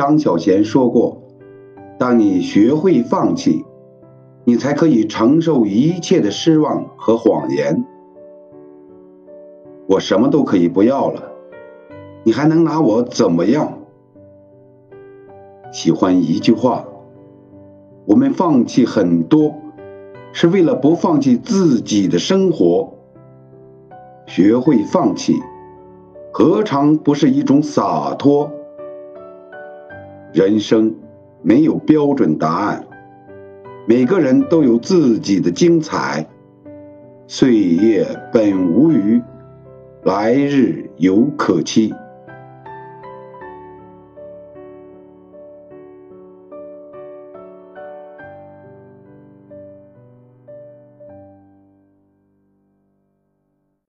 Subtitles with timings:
[0.00, 1.20] 张小娴说过
[2.00, 3.66] ：“当你学会放弃，
[4.44, 7.84] 你才可以承受一切的失望和谎言。”
[9.86, 11.32] 我什么都可以不要了，
[12.24, 13.74] 你还能拿我怎么样？
[15.70, 16.86] 喜欢一句话：
[18.06, 19.54] 我们放弃很多，
[20.32, 22.94] 是为了不放弃自己的生活。
[24.24, 25.34] 学会放弃，
[26.32, 28.50] 何尝不是一种洒脱？
[30.32, 30.94] 人生
[31.42, 32.86] 没有标准答案，
[33.86, 36.28] 每个人都有自己的精彩。
[37.26, 39.20] 岁月本无余。
[40.02, 41.92] 来日犹可期。